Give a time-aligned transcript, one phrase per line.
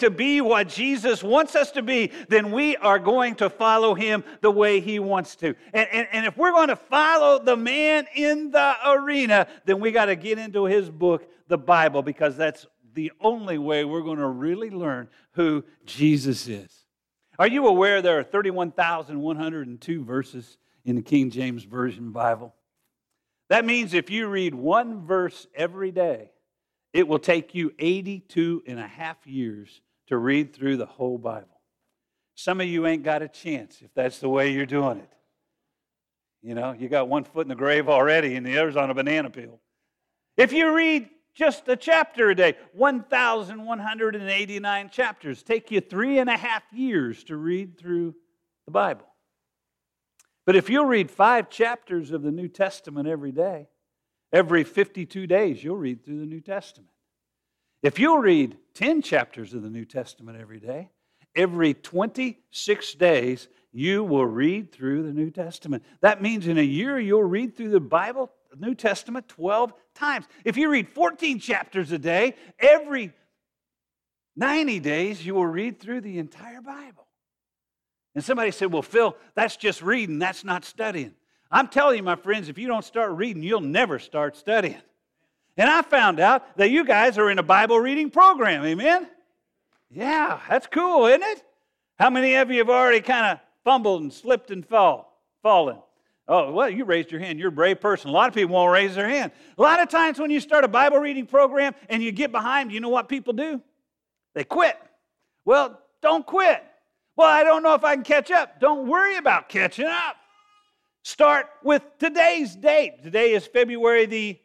[0.00, 4.24] to be what Jesus wants us to be, then we are going to follow him
[4.40, 5.54] the way he wants to.
[5.72, 9.92] And, and, and if we're going to follow the man in the arena, then we
[9.92, 14.18] got to get into his book, the Bible, because that's the only way we're going
[14.18, 16.86] to really learn who Jesus is.
[17.38, 22.54] Are you aware there are 31,102 verses in the King James Version Bible?
[23.48, 26.30] That means if you read one verse every day,
[26.92, 31.60] it will take you 82 and a half years to read through the whole Bible.
[32.34, 35.08] Some of you ain't got a chance if that's the way you're doing it.
[36.42, 38.94] You know, you got one foot in the grave already and the other's on a
[38.94, 39.58] banana peel.
[40.36, 46.36] If you read just a chapter a day, 1,189 chapters, take you three and a
[46.36, 48.14] half years to read through
[48.66, 49.06] the Bible.
[50.44, 53.68] But if you'll read five chapters of the New Testament every day,
[54.32, 56.92] every 52 days, you'll read through the New Testament.
[57.82, 60.90] If you'll read 10 chapters of the New Testament every day,
[61.34, 65.82] every 26 days, you will read through the New Testament.
[66.02, 70.26] That means in a year, you'll read through the Bible, New Testament, 12 times.
[70.44, 73.12] If you read 14 chapters a day, every
[74.36, 77.06] 90 days, you will read through the entire Bible.
[78.14, 81.14] And somebody said, Well, Phil, that's just reading, that's not studying.
[81.50, 84.82] I'm telling you, my friends, if you don't start reading, you'll never start studying.
[85.56, 88.64] And I found out that you guys are in a Bible reading program.
[88.64, 89.08] Amen?
[89.90, 91.42] Yeah, that's cool, isn't it?
[91.98, 95.78] How many of you have already kind of fumbled and slipped and fall, fallen?
[96.28, 97.38] Oh, well, you raised your hand.
[97.38, 98.10] You're a brave person.
[98.10, 99.30] A lot of people won't raise their hand.
[99.56, 102.72] A lot of times when you start a Bible reading program and you get behind,
[102.72, 103.62] you know what people do?
[104.34, 104.76] They quit.
[105.44, 106.64] Well, don't quit.
[107.14, 108.60] Well, I don't know if I can catch up.
[108.60, 110.16] Don't worry about catching up.
[111.02, 113.04] Start with today's date.
[113.04, 114.38] Today is February the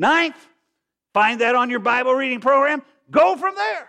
[0.00, 0.34] 9th.
[1.12, 2.82] Find that on your Bible reading program.
[3.10, 3.88] Go from there.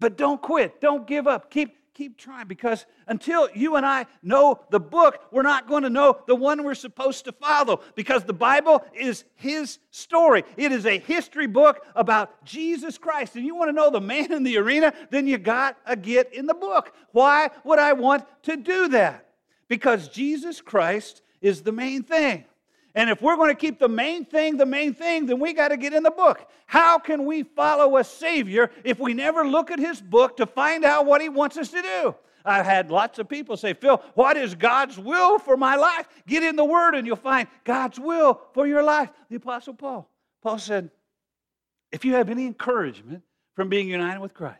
[0.00, 0.80] But don't quit.
[0.80, 1.50] Don't give up.
[1.50, 5.90] Keep, keep trying because until you and I know the book, we're not going to
[5.90, 10.44] know the one we're supposed to follow because the Bible is his story.
[10.58, 13.36] It is a history book about Jesus Christ.
[13.36, 14.92] And you want to know the man in the arena?
[15.10, 16.92] Then you got to get in the book.
[17.12, 19.26] Why would I want to do that?
[19.68, 22.44] Because Jesus Christ is the main thing.
[22.94, 25.68] And if we're going to keep the main thing the main thing, then we got
[25.68, 26.48] to get in the book.
[26.66, 30.84] How can we follow a Savior if we never look at His book to find
[30.84, 32.14] out what He wants us to do?
[32.44, 36.06] I've had lots of people say, Phil, what is God's will for my life?
[36.26, 39.10] Get in the Word and you'll find God's will for your life.
[39.30, 40.08] The Apostle Paul.
[40.42, 40.90] Paul said,
[41.90, 43.22] if you have any encouragement
[43.54, 44.58] from being united with Christ,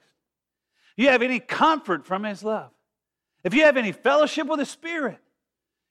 [0.96, 2.70] you have any comfort from His love,
[3.42, 5.18] if you have any fellowship with the Spirit,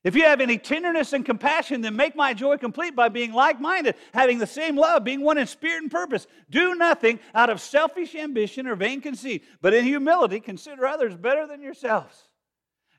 [0.04, 3.62] if you have any tenderness and compassion, then make my joy complete by being like
[3.62, 6.28] minded, having the same love, being one in spirit and purpose.
[6.50, 11.48] Do nothing out of selfish ambition or vain conceit, but in humility consider others better
[11.48, 12.28] than yourselves.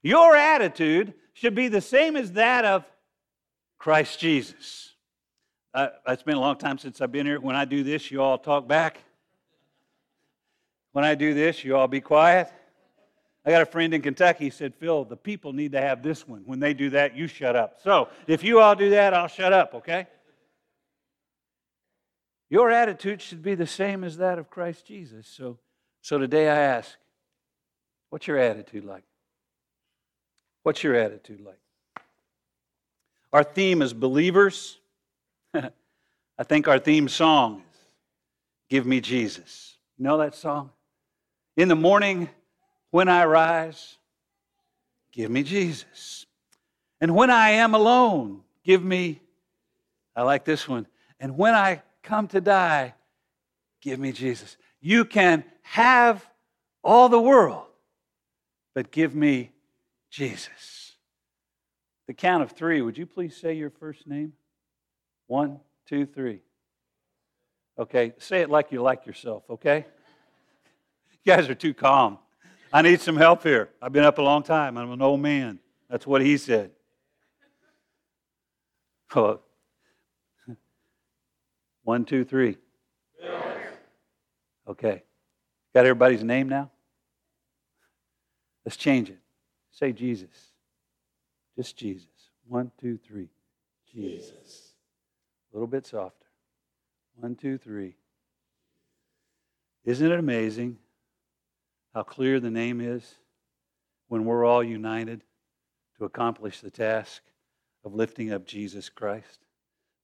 [0.02, 2.84] Your attitude should be the same as that of
[3.78, 4.94] Christ Jesus.
[5.74, 7.40] Uh, it's been a long time since I've been here.
[7.40, 8.98] When I do this, you all talk back.
[10.92, 12.50] When I do this, you all be quiet.
[13.44, 14.50] I got a friend in Kentucky.
[14.50, 16.42] Said, Phil, the people need to have this one.
[16.46, 17.78] When they do that, you shut up.
[17.82, 20.06] So if you all do that, I'll shut up, okay?
[22.48, 25.26] Your attitude should be the same as that of Christ Jesus.
[25.26, 25.58] So,
[26.00, 26.96] so today I ask,
[28.10, 29.04] what's your attitude like?
[30.62, 31.58] What's your attitude like?
[33.32, 34.78] Our theme is believers.
[35.54, 37.80] I think our theme song is
[38.70, 39.76] Give Me Jesus.
[39.98, 40.70] You know that song?
[41.56, 42.28] In the morning,
[42.94, 43.98] when I rise,
[45.10, 46.26] give me Jesus.
[47.00, 49.20] And when I am alone, give me,
[50.14, 50.86] I like this one.
[51.18, 52.94] And when I come to die,
[53.82, 54.56] give me Jesus.
[54.80, 56.24] You can have
[56.84, 57.66] all the world,
[58.76, 59.50] but give me
[60.08, 60.94] Jesus.
[62.06, 64.34] The count of three, would you please say your first name?
[65.26, 66.42] One, two, three.
[67.76, 69.84] Okay, say it like you like yourself, okay?
[71.24, 72.18] You guys are too calm.
[72.74, 73.68] I need some help here.
[73.80, 74.76] I've been up a long time.
[74.76, 75.60] I'm an old man.
[75.88, 76.72] That's what he said.
[79.14, 79.38] Oh.
[81.84, 82.56] One, two, three.
[84.66, 85.04] Okay.
[85.72, 86.72] Got everybody's name now?
[88.64, 89.20] Let's change it.
[89.70, 90.52] Say Jesus.
[91.56, 92.08] Just Jesus.
[92.48, 93.28] One, two, three.
[93.92, 94.72] Jesus.
[95.52, 96.26] A little bit softer.
[97.14, 97.94] One, two, three.
[99.84, 100.78] Isn't it amazing
[101.94, 103.14] how clear the name is
[104.08, 105.22] when we're all united
[105.96, 107.22] to accomplish the task
[107.84, 109.46] of lifting up Jesus Christ.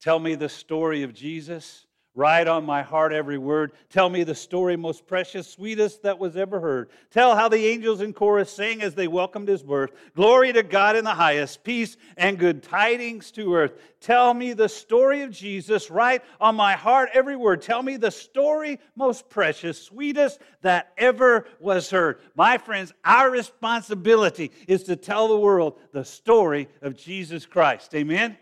[0.00, 1.86] Tell me the story of Jesus
[2.20, 3.72] Write on my heart every word.
[3.88, 6.90] Tell me the story most precious, sweetest that was ever heard.
[7.10, 9.92] Tell how the angels in chorus sang as they welcomed his birth.
[10.14, 13.72] Glory to God in the highest, peace and good tidings to earth.
[14.00, 15.90] Tell me the story of Jesus.
[15.90, 17.62] Write on my heart every word.
[17.62, 22.20] Tell me the story most precious, sweetest that ever was heard.
[22.34, 27.94] My friends, our responsibility is to tell the world the story of Jesus Christ.
[27.94, 28.36] Amen?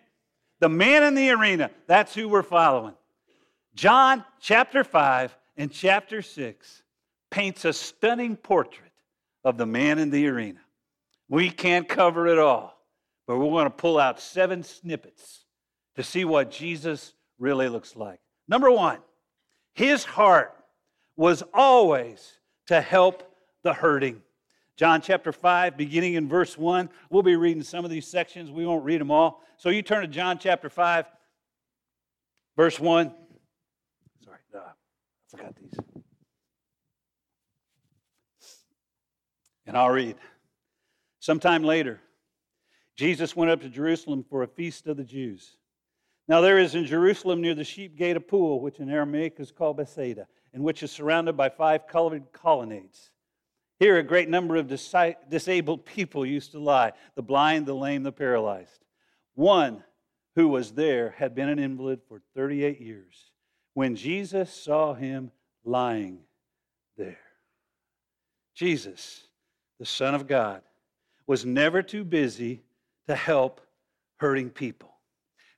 [0.58, 2.94] The man in the arena, that's who we're following.
[3.78, 6.82] John chapter 5 and chapter 6
[7.30, 8.90] paints a stunning portrait
[9.44, 10.58] of the man in the arena.
[11.28, 12.76] We can't cover it all,
[13.28, 15.44] but we're going to pull out seven snippets
[15.94, 18.19] to see what Jesus really looks like.
[18.48, 18.98] Number one,
[19.75, 20.56] his heart
[21.14, 22.32] was always
[22.66, 23.32] to help
[23.62, 24.22] the hurting.
[24.75, 26.90] John chapter 5, beginning in verse 1.
[27.10, 28.50] We'll be reading some of these sections.
[28.50, 29.40] We won't read them all.
[29.56, 31.06] So you turn to John chapter 5,
[32.56, 33.14] verse 1.
[35.28, 35.75] Forgot these.
[39.66, 40.16] And I'll read.
[41.20, 42.00] Sometime later,
[42.96, 45.56] Jesus went up to Jerusalem for a feast of the Jews.
[46.26, 49.52] Now there is in Jerusalem near the sheep gate a pool, which in Aramaic is
[49.52, 53.10] called Bethesda, and which is surrounded by five colored colonnades.
[53.78, 58.12] Here a great number of disabled people used to lie the blind, the lame, the
[58.12, 58.84] paralyzed.
[59.34, 59.84] One
[60.34, 63.27] who was there had been an invalid for 38 years
[63.78, 65.30] when Jesus saw him
[65.64, 66.19] lying
[66.96, 67.20] there.
[68.56, 69.22] Jesus,
[69.78, 70.62] the Son of God,
[71.28, 72.64] was never too busy
[73.06, 73.60] to help
[74.16, 74.90] hurting people.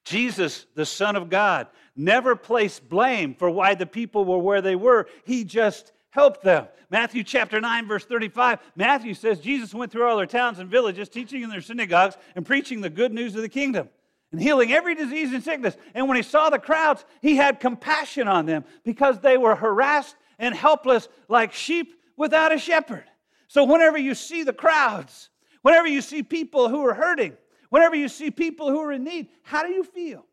[0.05, 4.77] Jesus, the Son of God, never placed blame for why the people were where they
[4.77, 5.07] were.
[5.25, 6.69] He just helped them.
[6.91, 11.09] Matthew chapter 9, verse 35, Matthew says Jesus went through all their towns and villages,
[11.09, 13.89] teaching in their synagogues and preaching the good news of the kingdom
[14.33, 15.77] and healing every disease and sickness.
[15.95, 20.17] And when he saw the crowds, he had compassion on them because they were harassed
[20.39, 23.05] and helpless like sheep without a shepherd.
[23.49, 25.31] So, whenever you see the crowds,
[25.63, 27.37] whenever you see people who are hurting,
[27.71, 30.25] whenever you see people who are in need, how do you feel?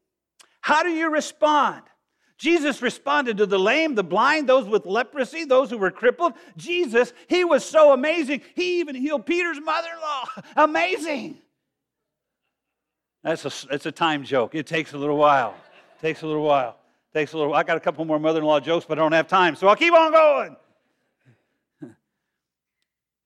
[0.61, 1.81] How do you respond?
[2.37, 6.33] Jesus responded to the lame, the blind, those with leprosy, those who were crippled.
[6.55, 8.41] Jesus, he was so amazing.
[8.53, 10.25] He even healed Peter's mother in law.
[10.63, 11.39] Amazing.
[13.27, 14.55] That's a, that's a time joke.
[14.55, 15.53] It takes a little while.
[15.97, 16.77] It takes a little while.
[17.13, 19.27] It takes a little I got a couple more mother-in-law jokes, but I don't have
[19.27, 19.57] time.
[19.57, 20.55] So I'll keep on going.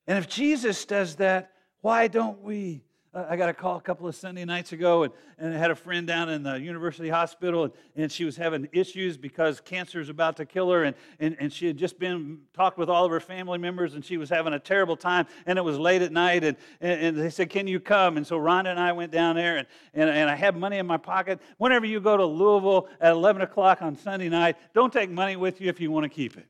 [0.07, 1.51] And if Jesus does that,
[1.81, 2.83] why don't we?
[3.13, 5.69] Uh, I got a call a couple of Sunday nights ago, and, and I had
[5.69, 9.99] a friend down in the university hospital, and, and she was having issues because cancer
[9.99, 13.03] is about to kill her, and, and, and she had just been talked with all
[13.03, 16.01] of her family members, and she was having a terrible time, and it was late
[16.01, 18.15] at night, and, and, and they said, Can you come?
[18.15, 20.87] And so Rhonda and I went down there, and, and, and I had money in
[20.87, 21.41] my pocket.
[21.57, 25.59] Whenever you go to Louisville at 11 o'clock on Sunday night, don't take money with
[25.59, 26.47] you if you want to keep it.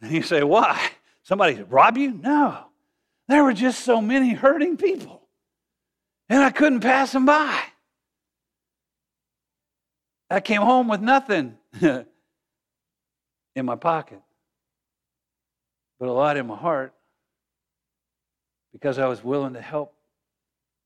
[0.00, 0.90] And you say, Why?
[1.22, 2.10] Somebody rob you?
[2.10, 2.71] No.
[3.32, 5.22] There were just so many hurting people,
[6.28, 7.62] and I couldn't pass them by.
[10.28, 12.04] I came home with nothing in
[13.56, 14.20] my pocket,
[15.98, 16.92] but a lot in my heart
[18.70, 19.94] because I was willing to help,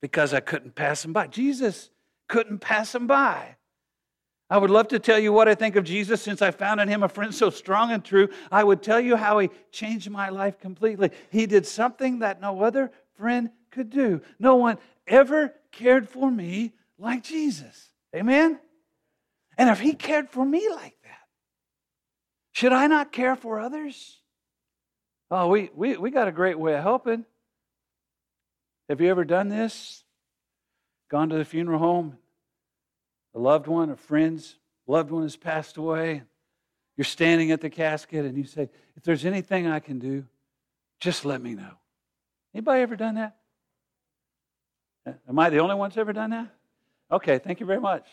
[0.00, 1.26] because I couldn't pass them by.
[1.26, 1.90] Jesus
[2.28, 3.56] couldn't pass them by.
[4.48, 6.88] I would love to tell you what I think of Jesus since I found in
[6.88, 8.28] him a friend so strong and true.
[8.50, 11.10] I would tell you how he changed my life completely.
[11.30, 14.20] He did something that no other friend could do.
[14.38, 17.90] No one ever cared for me like Jesus.
[18.14, 18.60] Amen?
[19.58, 21.18] And if he cared for me like that,
[22.52, 24.20] should I not care for others?
[25.30, 27.24] Oh, we, we, we got a great way of helping.
[28.88, 30.04] Have you ever done this?
[31.10, 32.18] Gone to the funeral home,
[33.36, 36.22] a loved one, a friend's loved one has passed away.
[36.96, 40.24] You're standing at the casket and you say, if there's anything I can do,
[41.00, 41.72] just let me know.
[42.54, 43.36] Anybody ever done that?
[45.28, 46.48] Am I the only one that's ever done that?
[47.12, 48.06] Okay, thank you very much.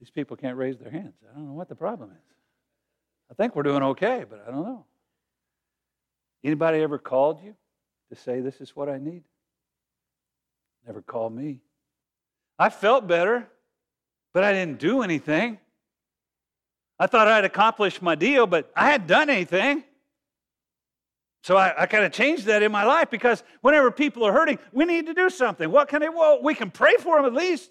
[0.00, 1.14] These people can't raise their hands.
[1.30, 2.34] I don't know what the problem is.
[3.30, 4.86] I think we're doing okay, but I don't know.
[6.42, 7.54] Anybody ever called you
[8.08, 9.22] to say, This is what I need?
[10.86, 11.60] Never called me.
[12.58, 13.48] I felt better
[14.32, 15.58] but I didn't do anything.
[16.98, 19.84] I thought I'd accomplished my deal, but I hadn't done anything.
[21.42, 24.58] So I, I kind of changed that in my life because whenever people are hurting,
[24.72, 25.68] we need to do something.
[25.70, 26.08] What can they?
[26.08, 27.70] Well, we can pray for them at least.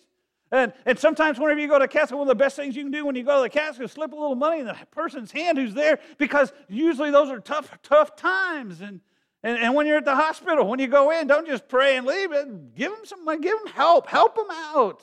[0.51, 2.83] And, and sometimes whenever you go to a casket, one of the best things you
[2.83, 4.75] can do when you go to the casket is slip a little money in the
[4.91, 8.81] person's hand who's there because usually those are tough, tough times.
[8.81, 8.99] And,
[9.43, 12.05] and, and when you're at the hospital, when you go in, don't just pray and
[12.05, 12.33] leave.
[12.33, 12.75] it.
[12.75, 15.01] Give them some money, give them help, help them out.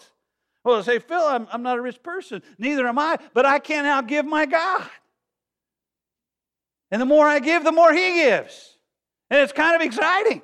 [0.68, 2.42] Well, say, Phil, I'm, I'm not a rich person.
[2.58, 4.86] Neither am I, but I can't outgive my God.
[6.90, 8.76] And the more I give, the more He gives.
[9.30, 10.42] And it's kind of exciting.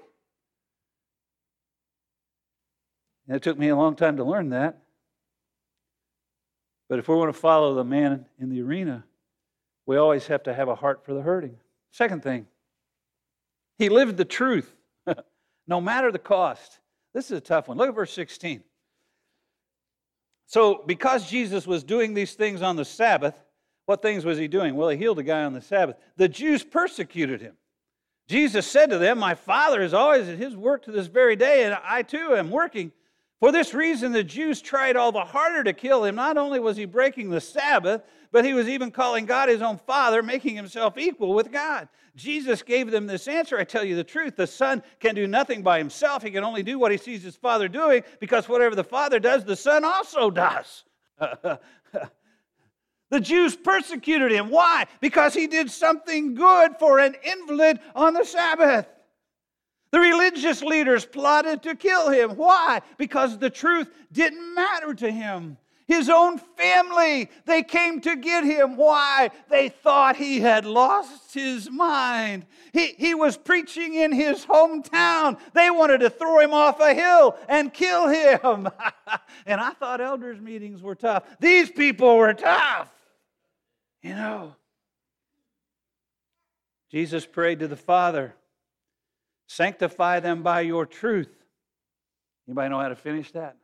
[3.28, 4.78] And it took me a long time to learn that.
[6.88, 9.04] But if we want to follow the man in the arena,
[9.84, 11.58] we always have to have a heart for the hurting.
[11.92, 12.46] Second thing,
[13.76, 14.74] he lived the truth,
[15.66, 16.78] no matter the cost.
[17.12, 17.76] This is a tough one.
[17.76, 18.64] Look at verse 16.
[20.46, 23.34] So, because Jesus was doing these things on the Sabbath,
[23.86, 24.76] what things was he doing?
[24.76, 25.96] Well, he healed a guy on the Sabbath.
[26.16, 27.56] The Jews persecuted him.
[28.28, 31.64] Jesus said to them, My Father is always at his work to this very day,
[31.64, 32.92] and I too am working.
[33.44, 36.14] For this reason, the Jews tried all the harder to kill him.
[36.14, 38.00] Not only was he breaking the Sabbath,
[38.32, 41.90] but he was even calling God his own Father, making himself equal with God.
[42.16, 44.36] Jesus gave them this answer I tell you the truth.
[44.36, 47.36] The Son can do nothing by himself, he can only do what he sees his
[47.36, 50.84] Father doing, because whatever the Father does, the Son also does.
[51.18, 51.60] the
[53.20, 54.48] Jews persecuted him.
[54.48, 54.86] Why?
[55.02, 58.86] Because he did something good for an invalid on the Sabbath.
[59.94, 62.30] The religious leaders plotted to kill him.
[62.30, 62.82] Why?
[62.98, 65.56] Because the truth didn't matter to him.
[65.86, 68.76] His own family, they came to get him.
[68.76, 69.30] Why?
[69.48, 72.44] They thought he had lost his mind.
[72.72, 75.38] He, he was preaching in his hometown.
[75.52, 78.68] They wanted to throw him off a hill and kill him.
[79.46, 81.22] and I thought elders' meetings were tough.
[81.38, 82.90] These people were tough.
[84.02, 84.56] You know,
[86.90, 88.34] Jesus prayed to the Father
[89.46, 91.30] Sanctify them by your truth.
[92.48, 93.56] Anybody know how to finish that?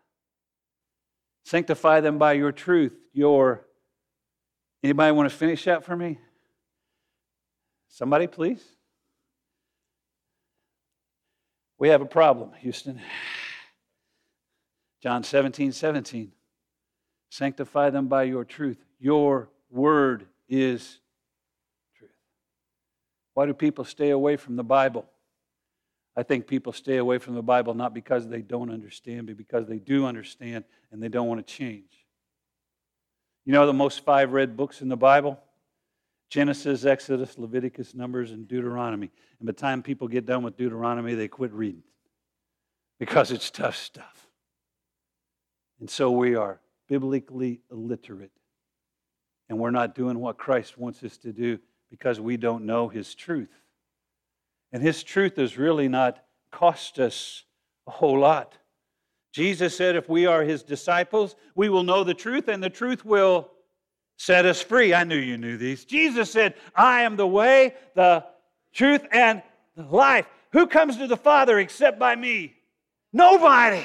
[1.44, 2.92] Sanctify them by your truth.
[3.12, 3.66] Your
[4.82, 6.18] anybody want to finish that for me?
[7.88, 8.62] Somebody, please.
[11.78, 13.00] We have a problem, Houston.
[15.02, 16.30] John 17, 17.
[17.30, 18.78] Sanctify them by your truth.
[18.99, 20.99] Your word is
[21.96, 22.10] truth.
[23.34, 25.06] Why do people stay away from the Bible?
[26.17, 29.67] I think people stay away from the Bible not because they don't understand, but because
[29.67, 32.07] they do understand and they don't want to change.
[33.45, 35.38] You know the most five read books in the Bible?
[36.29, 39.11] Genesis, Exodus, Leviticus, Numbers, and Deuteronomy.
[39.38, 41.83] And by the time people get done with Deuteronomy, they quit reading
[42.99, 44.29] because it's tough stuff.
[45.81, 48.31] And so we are biblically illiterate.
[49.49, 51.59] And we're not doing what Christ wants us to do
[51.90, 53.49] because we don't know his truth.
[54.73, 56.23] And his truth has really not
[56.53, 57.45] cost us
[57.87, 58.57] a whole lot.
[59.33, 63.05] Jesus said, if we are his disciples, we will know the truth, and the truth
[63.05, 63.49] will
[64.17, 64.93] set us free.
[64.93, 65.85] I knew you knew these.
[65.85, 68.25] Jesus said, I am the way, the
[68.73, 69.43] truth, and
[69.77, 70.27] the life.
[70.53, 72.55] Who comes to the Father except by me?
[73.12, 73.85] Nobody.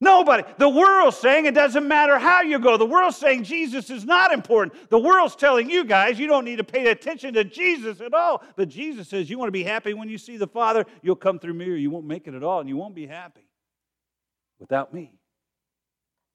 [0.00, 0.44] Nobody.
[0.58, 2.76] The world's saying it doesn't matter how you go.
[2.76, 4.90] The world's saying Jesus is not important.
[4.90, 8.44] The world's telling you guys you don't need to pay attention to Jesus at all.
[8.54, 11.40] But Jesus says you want to be happy when you see the Father, you'll come
[11.40, 13.48] through me or you won't make it at all and you won't be happy
[14.60, 15.12] without me.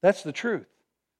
[0.01, 0.67] That's the truth.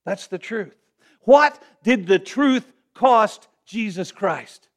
[0.06, 0.76] That's the truth.
[1.22, 4.68] What did the truth cost Jesus Christ?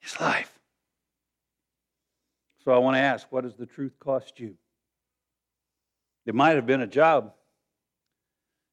[0.00, 0.58] His life.
[2.64, 4.54] So I want to ask what does the truth cost you?
[6.26, 7.32] It might have been a job.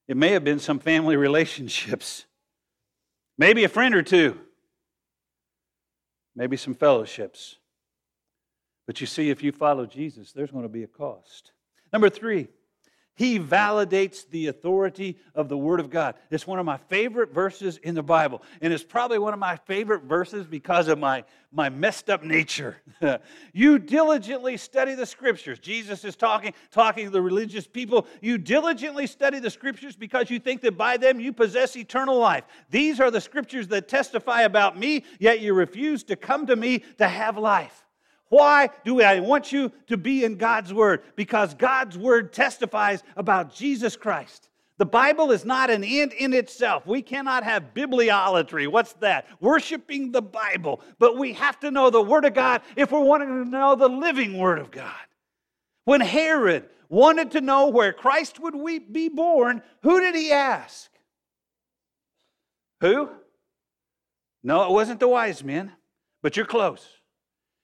[0.08, 2.26] It may have been some family relationships.
[3.38, 4.38] Maybe a friend or two.
[6.34, 7.56] Maybe some fellowships.
[8.86, 11.52] But you see, if you follow Jesus, there's going to be a cost.
[11.92, 12.48] Number three,
[13.14, 16.14] he validates the authority of the Word of God.
[16.30, 18.42] It's one of my favorite verses in the Bible.
[18.62, 22.78] And it's probably one of my favorite verses because of my, my messed up nature.
[23.52, 25.58] you diligently study the Scriptures.
[25.58, 28.06] Jesus is talking, talking to the religious people.
[28.22, 32.44] You diligently study the Scriptures because you think that by them you possess eternal life.
[32.70, 36.78] These are the Scriptures that testify about me, yet you refuse to come to me
[36.96, 37.81] to have life.
[38.32, 41.02] Why do I want you to be in God's Word?
[41.16, 44.48] Because God's Word testifies about Jesus Christ.
[44.78, 46.86] The Bible is not an end in itself.
[46.86, 48.68] We cannot have bibliolatry.
[48.68, 49.26] What's that?
[49.42, 50.80] Worshiping the Bible.
[50.98, 53.90] But we have to know the Word of God if we're wanting to know the
[53.90, 54.94] living Word of God.
[55.84, 58.54] When Herod wanted to know where Christ would
[58.90, 60.90] be born, who did he ask?
[62.80, 63.10] Who?
[64.42, 65.72] No, it wasn't the wise men,
[66.22, 67.01] but you're close.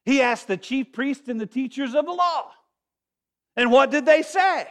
[0.08, 2.50] He asked the chief priests and the teachers of the law.
[3.56, 4.66] And what did they say?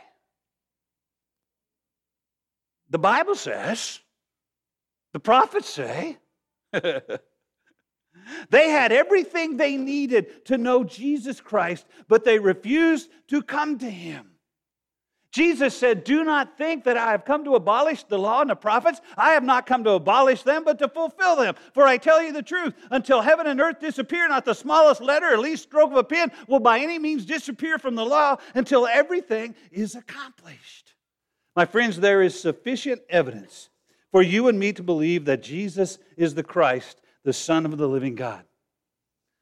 [2.90, 4.00] The Bible says,
[5.14, 6.18] the prophets say,
[6.74, 7.12] they
[8.50, 14.32] had everything they needed to know Jesus Christ, but they refused to come to him.
[15.32, 18.56] Jesus said, Do not think that I have come to abolish the law and the
[18.56, 19.02] prophets.
[19.18, 21.56] I have not come to abolish them, but to fulfill them.
[21.74, 25.34] For I tell you the truth, until heaven and earth disappear, not the smallest letter
[25.34, 28.88] or least stroke of a pen will by any means disappear from the law until
[28.88, 30.94] everything is accomplished.
[31.56, 33.70] My friends, there is sufficient evidence
[34.12, 37.88] for you and me to believe that Jesus is the Christ, the Son of the
[37.88, 38.44] living God.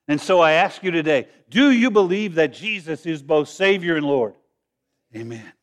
[0.07, 4.05] And so I ask you today do you believe that Jesus is both Savior and
[4.05, 4.35] Lord?
[5.15, 5.53] Amen.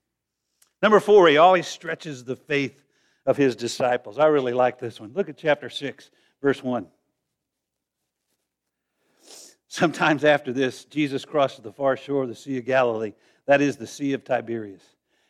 [0.82, 2.82] Number four, he always stretches the faith
[3.24, 4.18] of his disciples.
[4.18, 5.12] I really like this one.
[5.14, 6.10] Look at chapter 6,
[6.42, 6.86] verse 1.
[9.68, 13.14] Sometimes after this, Jesus crosses the far shore of the Sea of Galilee,
[13.46, 14.82] that is the Sea of Tiberias.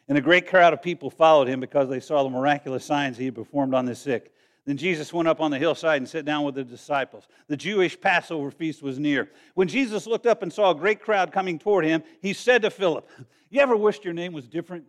[0.08, 3.26] And a great crowd of people followed him because they saw the miraculous signs he
[3.26, 4.32] had performed on the sick.
[4.64, 7.28] Then Jesus went up on the hillside and sat down with the disciples.
[7.48, 9.30] The Jewish Passover feast was near.
[9.54, 12.70] When Jesus looked up and saw a great crowd coming toward him, he said to
[12.70, 13.08] Philip,
[13.50, 14.84] You ever wished your name was different?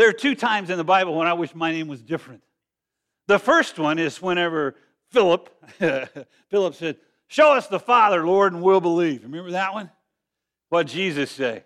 [0.00, 2.42] There are two times in the Bible when I wish my name was different.
[3.26, 4.74] The first one is whenever
[5.10, 5.50] Philip,
[6.48, 6.96] Philip said,
[7.28, 9.24] Show us the Father, Lord, and we'll believe.
[9.24, 9.90] Remember that one?
[10.70, 11.64] What Jesus say?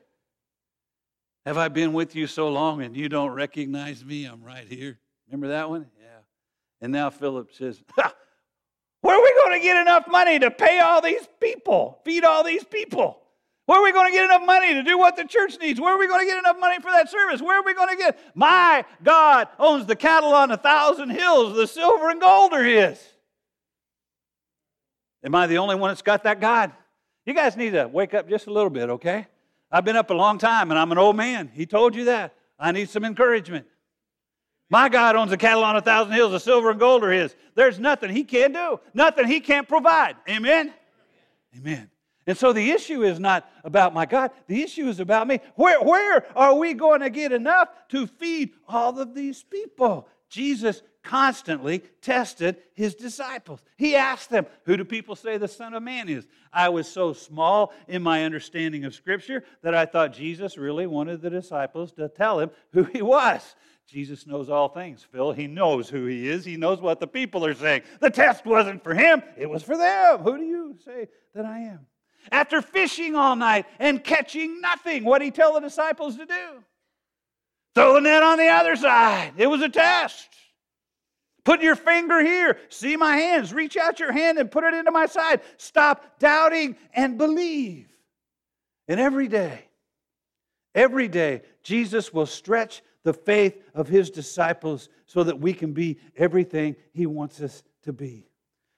[1.47, 4.25] Have I been with you so long and you don't recognize me?
[4.25, 4.99] I'm right here.
[5.29, 5.87] Remember that one?
[5.97, 6.19] Yeah.
[6.81, 11.01] And now Philip says, Where are we going to get enough money to pay all
[11.01, 13.21] these people, feed all these people?
[13.67, 15.81] Where are we going to get enough money to do what the church needs?
[15.81, 17.41] Where are we going to get enough money for that service?
[17.41, 18.19] Where are we going to get?
[18.35, 21.57] My God owns the cattle on a thousand hills.
[21.57, 23.03] The silver and gold are His.
[25.25, 26.73] Am I the only one that's got that God?
[27.25, 29.27] You guys need to wake up just a little bit, okay?
[29.71, 31.51] I've been up a long time and I'm an old man.
[31.55, 32.35] He told you that.
[32.59, 33.67] I need some encouragement.
[34.69, 36.33] My God owns the cattle on a thousand hills.
[36.33, 37.35] The silver and gold are His.
[37.55, 40.17] There's nothing He can't do, nothing He can't provide.
[40.29, 40.75] Amen?
[41.57, 41.91] Amen.
[42.27, 45.41] And so the issue is not about my God, the issue is about me.
[45.57, 50.09] Where, where are we going to get enough to feed all of these people?
[50.31, 53.61] Jesus constantly tested his disciples.
[53.77, 56.27] He asked them, Who do people say the Son of Man is?
[56.53, 61.21] I was so small in my understanding of Scripture that I thought Jesus really wanted
[61.21, 63.55] the disciples to tell him who he was.
[63.87, 65.33] Jesus knows all things, Phil.
[65.33, 66.45] He knows who he is.
[66.45, 67.83] He knows what the people are saying.
[68.01, 70.21] The test wasn't for him, it was for them.
[70.21, 71.87] Who do you say that I am?
[72.33, 76.65] After fishing all night and catching nothing, what did he tell the disciples to do?
[77.75, 79.33] Throw the net on the other side.
[79.37, 80.29] It was a test.
[81.45, 82.59] Put your finger here.
[82.71, 83.53] See my hands.
[83.53, 85.43] Reach out your hand and put it into my side.
[85.59, 87.89] Stop doubting and believe.
[88.89, 89.67] And every day,
[90.75, 95.99] every day, Jesus will stretch the faith of his disciples so that we can be
[96.17, 98.27] everything he wants us to be.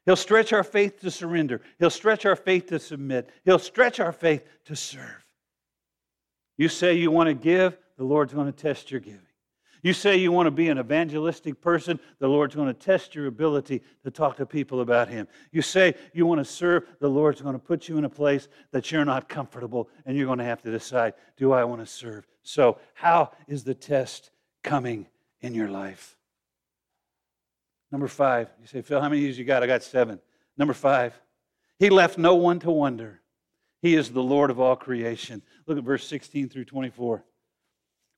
[0.07, 1.61] He'll stretch our faith to surrender.
[1.79, 3.29] He'll stretch our faith to submit.
[3.45, 5.25] He'll stretch our faith to serve.
[6.57, 9.21] You say you want to give, the Lord's going to test your giving.
[9.83, 13.27] You say you want to be an evangelistic person, the Lord's going to test your
[13.27, 15.29] ability to talk to people about Him.
[15.53, 18.49] You say you want to serve, the Lord's going to put you in a place
[18.73, 21.87] that you're not comfortable and you're going to have to decide do I want to
[21.87, 22.27] serve?
[22.43, 24.31] So, how is the test
[24.63, 25.07] coming
[25.41, 26.16] in your life?
[27.93, 29.63] Number five, you say, Phil, how many years you got?
[29.63, 30.19] I got seven.
[30.57, 31.19] Number five,
[31.79, 33.21] he left no one to wonder.
[33.83, 35.43] He is the Lord of all creation.
[35.67, 37.25] Look at verse 16 through 24.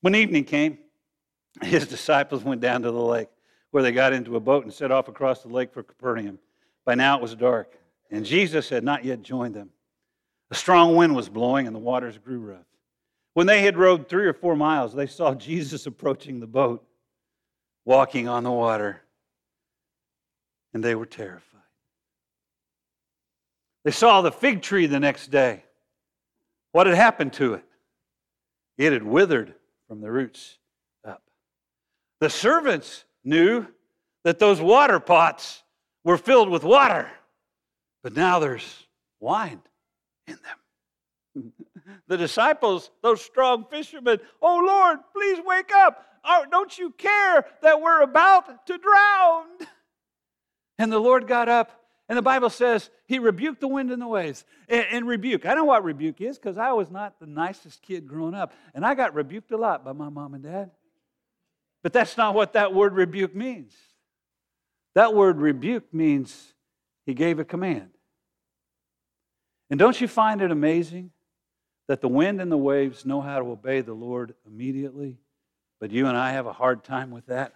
[0.00, 0.78] When evening came,
[1.62, 3.28] his disciples went down to the lake,
[3.70, 6.38] where they got into a boat and set off across the lake for Capernaum.
[6.86, 7.76] By now it was dark,
[8.10, 9.70] and Jesus had not yet joined them.
[10.50, 12.64] A strong wind was blowing, and the waters grew rough.
[13.34, 16.86] When they had rowed three or four miles, they saw Jesus approaching the boat,
[17.84, 19.02] walking on the water
[20.74, 21.44] and they were terrified.
[23.84, 25.64] They saw the fig tree the next day.
[26.72, 27.64] What had happened to it?
[28.76, 29.54] It had withered
[29.88, 30.58] from the roots
[31.04, 31.22] up.
[32.20, 33.66] The servants knew
[34.24, 35.62] that those water pots
[36.04, 37.10] were filled with water,
[38.02, 38.86] but now there's
[39.20, 39.62] wine
[40.26, 40.38] in
[41.34, 41.52] them.
[42.08, 46.04] the disciples, those strong fishermen, oh Lord, please wake up.
[46.50, 49.46] Don't you care that we're about to drown?
[50.78, 51.72] And the Lord got up,
[52.08, 54.44] and the Bible says he rebuked the wind and the waves.
[54.68, 58.06] And, and rebuke, I know what rebuke is because I was not the nicest kid
[58.06, 60.70] growing up, and I got rebuked a lot by my mom and dad.
[61.82, 63.74] But that's not what that word rebuke means.
[64.94, 66.54] That word rebuke means
[67.06, 67.90] he gave a command.
[69.70, 71.10] And don't you find it amazing
[71.88, 75.18] that the wind and the waves know how to obey the Lord immediately,
[75.80, 77.52] but you and I have a hard time with that?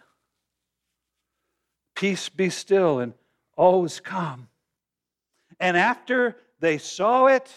[1.94, 3.14] Peace be still, and
[3.56, 4.48] all was calm.
[5.60, 7.50] And after they saw it,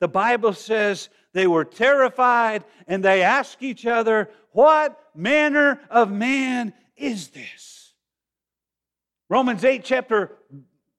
[0.00, 6.72] The Bible says they were terrified and they asked each other, What manner of man
[6.96, 7.94] is this?
[9.28, 10.36] Romans 8, chapter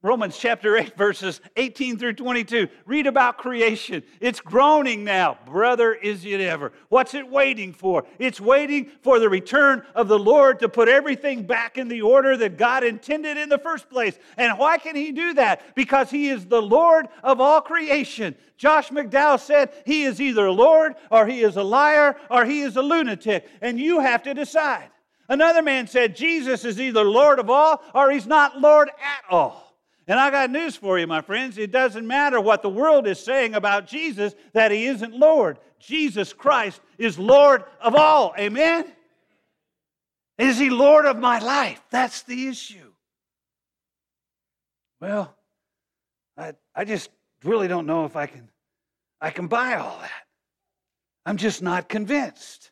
[0.01, 2.69] Romans chapter 8, verses 18 through 22.
[2.85, 4.01] Read about creation.
[4.21, 5.38] It's groaning now.
[5.45, 6.71] Brother, is it ever?
[6.88, 8.05] What's it waiting for?
[8.17, 12.38] It's waiting for the return of the Lord to put everything back in the order
[12.38, 14.17] that God intended in the first place.
[14.38, 15.75] And why can He do that?
[15.75, 18.35] Because He is the Lord of all creation.
[18.55, 22.77] Josh McDowell said He is either Lord or He is a liar or He is
[22.77, 23.49] a lunatic.
[23.62, 24.91] And you have to decide.
[25.27, 29.68] Another man said Jesus is either Lord of all or He's not Lord at all.
[30.10, 31.60] And I got news for you, my friends.
[31.60, 35.60] It doesn't matter what the world is saying about Jesus, that he isn't Lord.
[35.78, 38.34] Jesus Christ is Lord of all.
[38.39, 38.91] Amen?
[40.39, 41.80] Is he Lord of my life?
[41.91, 42.91] That's the issue.
[45.00, 45.38] Well,
[46.36, 47.12] I, I just
[47.43, 48.50] really don't know if I can,
[49.22, 50.12] I can buy all that.
[51.24, 52.72] I'm just not convinced.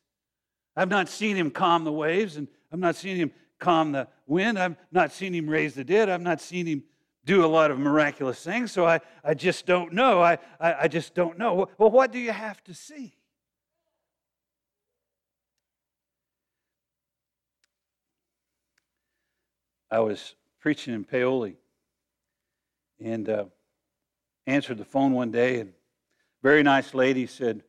[0.76, 4.58] I've not seen him calm the waves, and I've not seen him calm the wind.
[4.58, 6.10] I've not seen him raise the dead.
[6.10, 6.84] I've not seen him
[7.28, 10.22] do a lot of miraculous things, so I, I just don't know.
[10.22, 11.70] I, I, I just don't know.
[11.78, 13.14] Well, what do you have to see?
[19.92, 21.58] I was preaching in Paoli
[23.00, 23.46] and uh,
[24.48, 25.74] answered the phone one day, and
[26.42, 27.62] very nice lady said,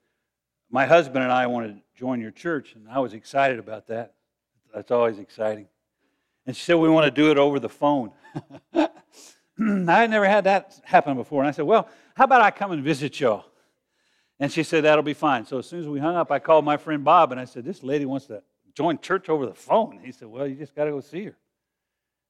[0.70, 4.14] My husband and I wanted to join your church, and I was excited about that.
[4.72, 5.66] That's always exciting.
[6.46, 8.12] And she said, We want to do it over the phone.
[9.88, 11.42] I never had that happen before.
[11.42, 13.44] And I said, Well, how about I come and visit y'all?
[14.38, 15.44] And she said, That'll be fine.
[15.46, 17.64] So as soon as we hung up, I called my friend Bob and I said,
[17.64, 18.42] This lady wants to
[18.74, 20.00] join church over the phone.
[20.04, 21.36] He said, Well, you just got to go see her.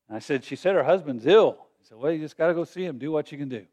[0.08, 1.66] And I said, She said her husband's ill.
[1.78, 3.66] He said, Well, you just got to go see him, do what you can do.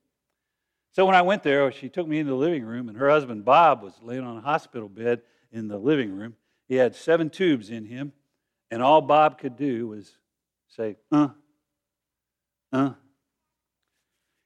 [0.91, 3.43] So when I went there, she took me into the living room, and her husband
[3.43, 6.35] Bob was laying on a hospital bed in the living room.
[6.69, 8.13] He had seven tubes in him,
[8.71, 10.17] and all Bob could do was
[10.69, 11.29] say, uh,
[12.71, 12.91] uh,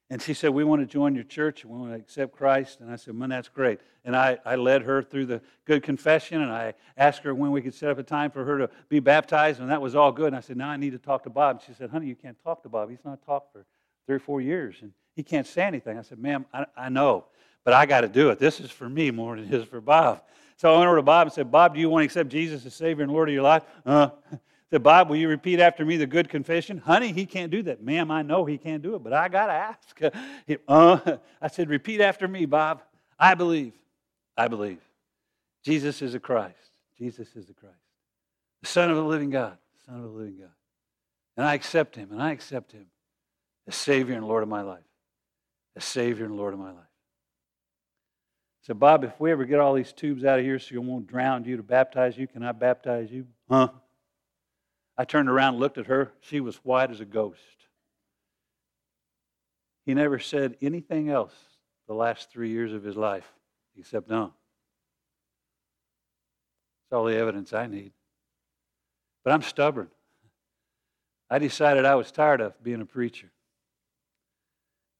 [0.09, 1.63] and she said, We want to join your church.
[1.63, 2.79] And we want to accept Christ.
[2.79, 3.79] And I said, Man, that's great.
[4.03, 7.61] And I, I led her through the good confession and I asked her when we
[7.61, 9.59] could set up a time for her to be baptized.
[9.59, 10.27] And that was all good.
[10.27, 11.57] And I said, Now I need to talk to Bob.
[11.57, 12.89] And she said, Honey, you can't talk to Bob.
[12.89, 13.65] He's not talked for
[14.05, 15.97] three or four years and he can't say anything.
[15.97, 17.25] I said, Ma'am, I, I know,
[17.65, 18.39] but I got to do it.
[18.39, 20.23] This is for me more than it is for Bob.
[20.55, 22.65] So I went over to Bob and said, Bob, do you want to accept Jesus
[22.65, 23.63] as Savior and Lord of your life?
[23.85, 24.09] Uh,
[24.69, 26.77] said, Bob, will you repeat after me the good confession?
[26.77, 27.81] Honey, he can't do that.
[27.81, 29.99] Ma'am, I know he can't do it, but I got to ask.
[30.67, 32.83] uh, I said, repeat after me, Bob.
[33.17, 33.73] I believe.
[34.37, 34.79] I believe.
[35.63, 36.55] Jesus is a Christ.
[36.97, 37.75] Jesus is the Christ.
[38.61, 39.57] The Son of the living God.
[39.77, 40.51] The Son of the living God.
[41.35, 42.85] And I accept him, and I accept him
[43.67, 44.83] as Savior and Lord of my life.
[45.75, 46.83] As Savior and Lord of my life.
[48.61, 51.07] Said, Bob, if we ever get all these tubes out of here so you won't
[51.07, 53.25] drown you to baptize you, can I baptize you?
[53.49, 53.69] Huh?
[54.99, 56.11] I turned around and looked at her.
[56.19, 57.39] She was white as a ghost.
[59.85, 61.33] He never said anything else
[61.87, 63.31] the last three years of his life
[63.77, 64.33] except no.
[66.89, 67.93] That's all the evidence I need.
[69.23, 69.87] But I'm stubborn.
[71.29, 73.31] I decided I was tired of being a preacher.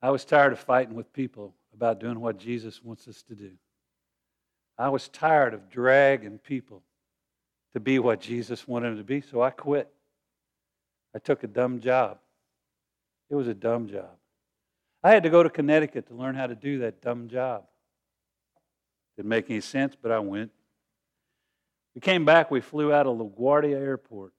[0.01, 3.51] I was tired of fighting with people about doing what Jesus wants us to do.
[4.77, 6.83] I was tired of dragging people
[7.73, 9.91] to be what Jesus wanted him to be, so I quit.
[11.15, 12.19] I took a dumb job.
[13.29, 14.11] It was a dumb job.
[15.03, 17.63] I had to go to Connecticut to learn how to do that dumb job.
[19.15, 20.51] Didn't make any sense, but I went.
[21.95, 24.33] We came back, we flew out of LaGuardia Airport.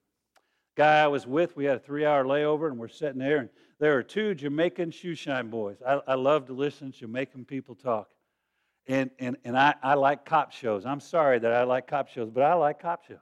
[0.75, 3.49] Guy I was with, we had a three hour layover, and we're sitting there, and
[3.79, 5.77] there are two Jamaican shoeshine boys.
[5.85, 8.09] I, I love to listen to Jamaican people talk.
[8.87, 10.85] And, and, and I, I like cop shows.
[10.85, 13.19] I'm sorry that I like cop shows, but I like cop shows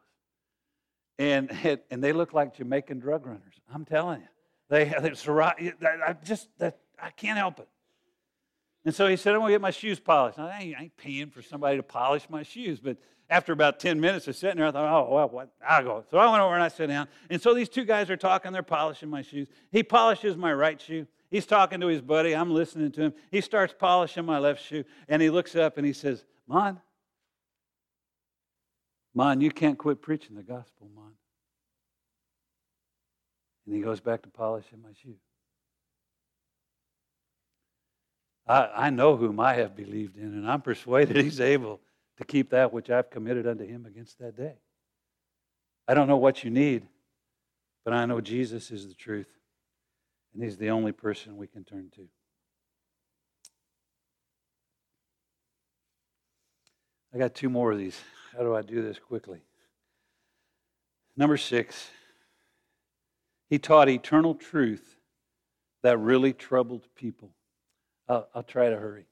[1.19, 1.51] and
[1.91, 3.53] and they look like Jamaican drug runners.
[3.71, 4.27] I'm telling you,
[4.69, 7.67] they it's I just I can't help it.
[8.85, 11.29] And so he said, "I'm gonna get my shoes polished." I ain't, I ain't paying
[11.29, 12.97] for somebody to polish my shoes, but
[13.29, 15.51] after about 10 minutes of sitting there, I thought, oh, well, what?
[15.63, 16.03] I'll go.
[16.09, 17.07] So I went over and I sat down.
[17.29, 18.51] And so these two guys are talking.
[18.51, 19.47] They're polishing my shoes.
[19.71, 21.05] He polishes my right shoe.
[21.29, 22.35] He's talking to his buddy.
[22.35, 23.13] I'm listening to him.
[23.31, 24.83] He starts polishing my left shoe.
[25.07, 26.79] And he looks up and he says, Mon,
[29.13, 31.11] Mon, you can't quit preaching the gospel, Mon.
[33.65, 35.15] And he goes back to polishing my shoe.
[38.47, 41.79] I, I know whom I have believed in, and I'm persuaded he's able
[42.17, 44.55] to keep that which I've committed unto him against that day.
[45.87, 46.87] I don't know what you need,
[47.85, 49.27] but I know Jesus is the truth,
[50.39, 52.07] and he's the only person we can turn to.
[57.13, 57.99] I got two more of these.
[58.31, 59.41] How do I do this quickly?
[61.17, 61.89] Number six,
[63.49, 64.95] he taught eternal truth
[65.83, 67.31] that really troubled people.
[68.07, 69.07] I'll, I'll try to hurry.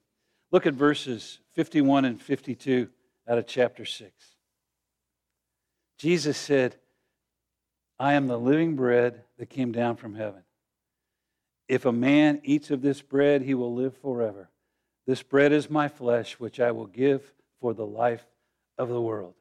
[0.51, 2.87] Look at verses 51 and 52
[3.27, 4.13] out of chapter 6.
[5.97, 6.77] Jesus said,
[7.99, 10.43] I am the living bread that came down from heaven.
[11.67, 14.49] If a man eats of this bread, he will live forever.
[15.05, 18.25] This bread is my flesh, which I will give for the life
[18.77, 19.33] of the world.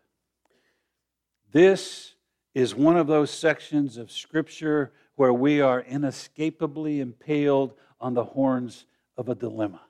[1.52, 2.14] This
[2.54, 8.86] is one of those sections of Scripture where we are inescapably impaled on the horns
[9.16, 9.80] of a dilemma.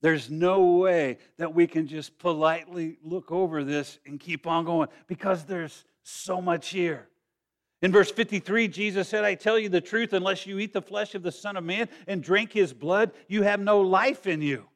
[0.00, 4.88] There's no way that we can just politely look over this and keep on going
[5.06, 7.08] because there's so much here.
[7.82, 11.14] In verse 53, Jesus said, I tell you the truth, unless you eat the flesh
[11.14, 14.66] of the Son of Man and drink his blood, you have no life in you.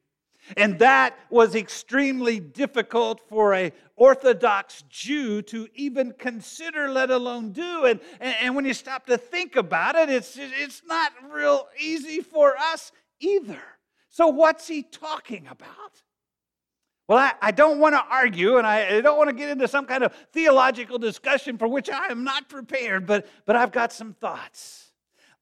[0.57, 7.85] And that was extremely difficult for a Orthodox Jew to even consider, let alone do.
[7.85, 12.57] And, and when you stop to think about it, it's, it's not real easy for
[12.57, 13.61] us either.
[14.09, 16.01] So, what's he talking about?
[17.07, 19.67] Well, I, I don't want to argue and I, I don't want to get into
[19.67, 23.91] some kind of theological discussion for which I am not prepared, but, but I've got
[23.91, 24.91] some thoughts.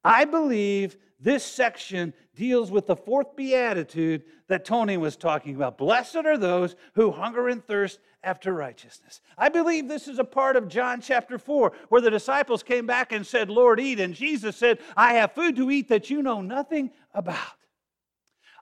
[0.04, 5.78] I believe this section deals with the fourth beatitude that Tony was talking about.
[5.78, 9.22] Blessed are those who hunger and thirst after righteousness.
[9.38, 13.12] I believe this is a part of John chapter 4, where the disciples came back
[13.12, 14.00] and said, Lord, eat.
[14.00, 17.38] And Jesus said, I have food to eat that you know nothing about.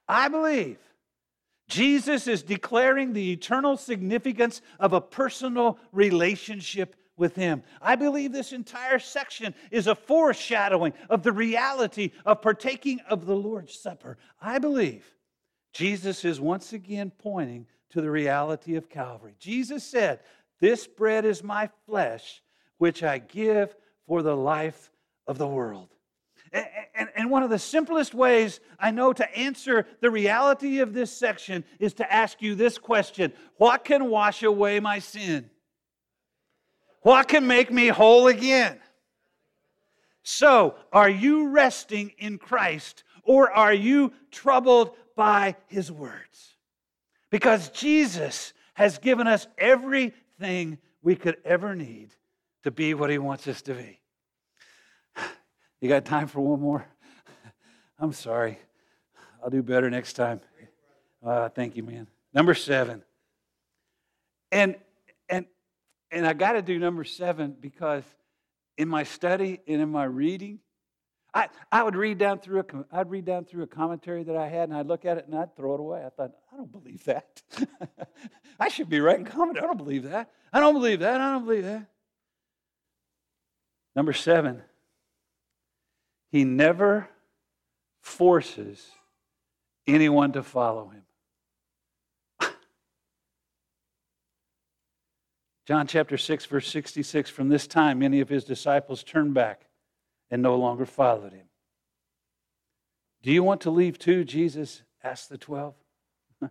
[0.08, 0.80] I believe
[1.68, 7.64] Jesus is declaring the eternal significance of a personal relationship with Him.
[7.82, 13.36] I believe this entire section is a foreshadowing of the reality of partaking of the
[13.36, 14.18] Lord's Supper.
[14.42, 15.06] I believe
[15.74, 19.36] Jesus is once again pointing to the reality of Calvary.
[19.40, 20.20] Jesus said,
[20.60, 22.42] This bread is my flesh,
[22.78, 23.76] which I give
[24.06, 24.92] for the life
[25.26, 25.90] of the world.
[26.54, 31.12] And, and, one of the simplest ways I know to answer the reality of this
[31.12, 35.50] section is to ask you this question What can wash away my sin?
[37.02, 38.80] What can make me whole again?
[40.24, 46.56] So, are you resting in Christ or are you troubled by his words?
[47.30, 52.10] Because Jesus has given us everything we could ever need
[52.64, 54.00] to be what he wants us to be.
[55.82, 56.86] You got time for one more?
[58.00, 58.60] I'm sorry.
[59.44, 60.42] I'll do better next time.
[61.26, 62.08] Uh, thank you, man.
[62.34, 63.04] Number seven.
[64.52, 64.76] And
[65.30, 65.46] and
[66.12, 68.04] and I got to do number seven because
[68.78, 70.60] in my study and in my reading,
[71.34, 74.48] I, I would read down through a I'd read down through a commentary that I
[74.48, 76.04] had and I'd look at it and I'd throw it away.
[76.06, 77.42] I thought, I don't believe that.
[78.60, 79.64] I should be writing commentary.
[79.64, 80.32] I don't believe that.
[80.52, 81.22] I don't believe that.
[81.22, 81.86] I don't believe that.
[83.96, 84.62] Number seven.
[86.30, 87.10] He never
[88.02, 88.86] forces
[89.86, 91.04] anyone to follow him.
[95.68, 99.68] John chapter 6, verse 66 From this time, many of his disciples turned back
[100.30, 101.48] and no longer followed him.
[103.22, 104.24] Do you want to leave too?
[104.24, 105.74] Jesus asked the 12.
[106.42, 106.50] the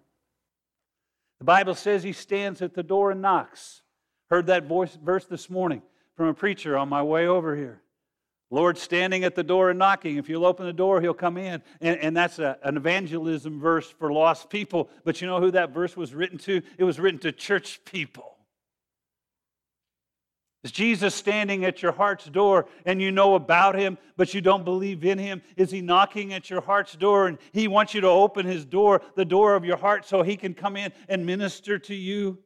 [1.42, 3.82] Bible says he stands at the door and knocks.
[4.30, 5.82] Heard that voice, verse this morning
[6.16, 7.82] from a preacher on my way over here.
[8.50, 10.16] Lord standing at the door and knocking.
[10.16, 11.62] If you'll open the door, he'll come in.
[11.80, 14.88] And, and that's a, an evangelism verse for lost people.
[15.04, 16.62] But you know who that verse was written to?
[16.78, 18.36] It was written to church people.
[20.62, 24.64] Is Jesus standing at your heart's door and you know about him, but you don't
[24.64, 25.42] believe in him?
[25.56, 29.00] Is he knocking at your heart's door and he wants you to open his door,
[29.14, 32.38] the door of your heart, so he can come in and minister to you?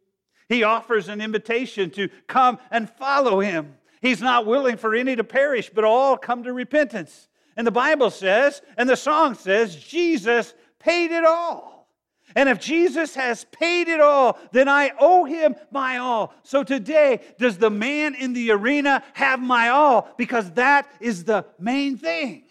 [0.50, 3.76] He offers an invitation to come and follow him.
[4.00, 7.28] He's not willing for any to perish, but all come to repentance.
[7.56, 11.88] And the Bible says, and the song says, Jesus paid it all.
[12.36, 16.32] And if Jesus has paid it all, then I owe him my all.
[16.42, 20.08] So today, does the man in the arena have my all?
[20.16, 22.44] Because that is the main thing.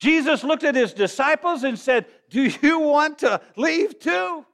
[0.00, 4.46] Jesus looked at his disciples and said, Do you want to leave too?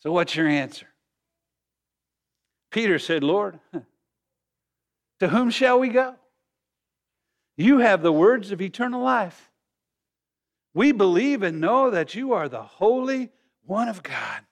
[0.00, 0.86] So, what's your answer?
[2.70, 3.58] Peter said, Lord,
[5.20, 6.14] to whom shall we go?
[7.56, 9.50] You have the words of eternal life.
[10.74, 13.30] We believe and know that you are the Holy
[13.64, 14.42] One of God.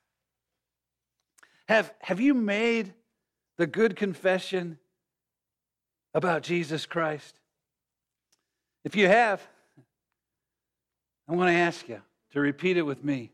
[1.68, 2.94] Have, have you made
[3.58, 4.78] the good confession
[6.14, 7.38] about Jesus Christ?
[8.84, 9.46] If you have,
[11.28, 12.00] I want to ask you
[12.32, 13.32] to repeat it with me.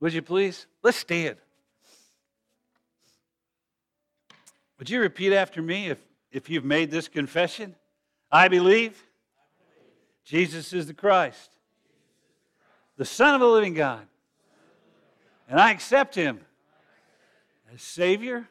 [0.00, 0.66] Would you please?
[0.82, 1.36] Let's stand.
[4.78, 5.98] Would you repeat after me if,
[6.30, 7.74] if you've made this confession?
[8.30, 9.02] I believe
[10.24, 11.50] Jesus is the Christ,
[12.96, 14.06] the Son of the living God,
[15.48, 16.40] and I accept him
[17.74, 18.46] as Savior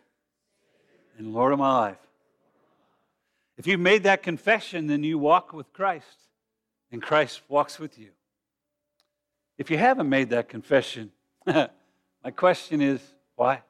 [1.17, 1.97] and Lord of my life.
[3.57, 6.27] If you've made that confession, then you walk with Christ,
[6.91, 8.09] and Christ walks with you.
[9.57, 11.11] If you haven't made that confession,
[11.45, 13.01] my question is
[13.35, 13.61] why?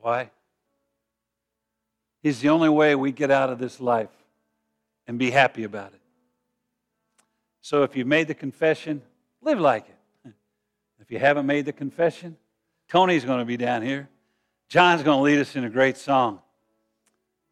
[0.00, 0.30] Why?
[2.24, 4.08] He's the only way we get out of this life
[5.06, 6.00] and be happy about it.
[7.60, 9.02] So if you've made the confession,
[9.42, 10.30] live like it.
[11.02, 12.38] If you haven't made the confession,
[12.88, 14.08] Tony's going to be down here.
[14.70, 16.40] John's going to lead us in a great song.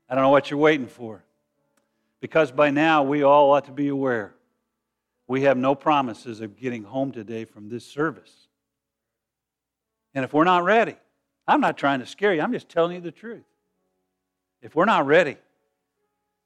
[0.08, 1.22] I don't know what you're waiting for.
[2.20, 4.32] Because by now we all ought to be aware
[5.26, 8.48] we have no promises of getting home today from this service.
[10.14, 10.96] And if we're not ready,
[11.46, 13.44] I'm not trying to scare you, I'm just telling you the truth.
[14.62, 15.36] If we're not ready,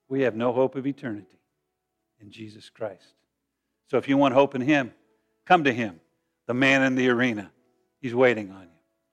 [0.09, 1.39] we have no hope of eternity
[2.21, 3.15] in Jesus Christ.
[3.91, 4.93] So if you want hope in Him,
[5.45, 6.01] come to Him,
[6.47, 7.51] the man in the arena.
[8.01, 8.69] He's waiting on you.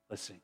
[0.08, 0.40] Let's sing.